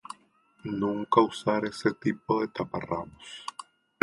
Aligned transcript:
Nunca 0.63 1.21
usar 1.21 1.63
ese 1.65 1.93
tipo 1.93 2.41
de 2.41 2.47
taparrabos. 2.47 3.45